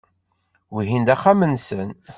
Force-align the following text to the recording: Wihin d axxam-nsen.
Wihin 0.73 1.03
d 1.07 1.09
axxam-nsen. 1.15 1.89